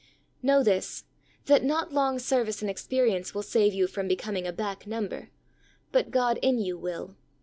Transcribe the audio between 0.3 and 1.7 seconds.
Know this: that